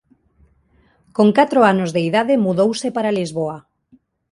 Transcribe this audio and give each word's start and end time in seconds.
Con 1.15 1.27
catro 1.37 1.59
anos 1.73 1.89
de 1.95 2.01
idade 2.09 2.41
mudouse 2.45 2.87
para 2.95 3.15
Lisboa. 3.19 3.57